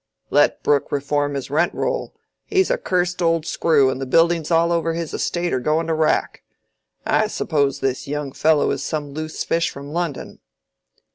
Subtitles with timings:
[0.31, 2.15] "Let Brooke reform his rent roll.
[2.47, 5.93] He's a cursed old screw, and the buildings all over his estate are going to
[5.93, 6.41] rack.
[7.05, 10.39] I suppose this young fellow is some loose fish from London."